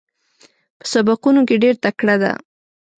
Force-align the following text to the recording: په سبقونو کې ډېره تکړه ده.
په 0.79 0.85
سبقونو 0.91 1.41
کې 1.47 1.55
ډېره 1.63 1.81
تکړه 1.83 2.15
ده. 2.21 2.31